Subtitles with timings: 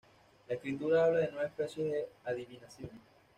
[0.47, 2.89] La Escritura habla de nueve especies de adivinación.